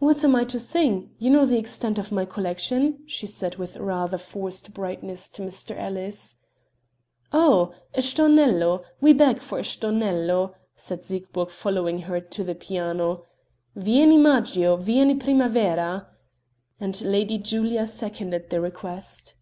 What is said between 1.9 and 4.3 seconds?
of my collection," she said with rather